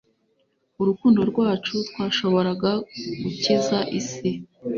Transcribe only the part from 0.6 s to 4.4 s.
urukundo rwacu, twashoboraga gukiza isi